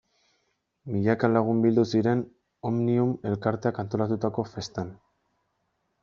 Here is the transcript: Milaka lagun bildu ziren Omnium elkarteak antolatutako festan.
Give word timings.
Milaka 0.93 1.27
lagun 1.33 1.59
bildu 1.65 1.83
ziren 1.99 2.23
Omnium 2.69 3.11
elkarteak 3.33 3.83
antolatutako 3.83 4.47
festan. 4.55 4.89